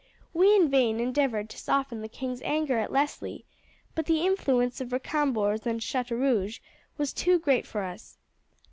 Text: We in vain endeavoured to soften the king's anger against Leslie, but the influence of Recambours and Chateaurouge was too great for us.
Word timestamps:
We 0.33 0.55
in 0.55 0.67
vain 0.67 0.99
endeavoured 0.99 1.47
to 1.51 1.59
soften 1.59 2.01
the 2.01 2.09
king's 2.09 2.41
anger 2.41 2.77
against 2.79 2.91
Leslie, 2.91 3.45
but 3.93 4.07
the 4.07 4.25
influence 4.25 4.81
of 4.81 4.91
Recambours 4.91 5.67
and 5.67 5.79
Chateaurouge 5.79 6.57
was 6.97 7.13
too 7.13 7.37
great 7.37 7.67
for 7.67 7.83
us. 7.83 8.17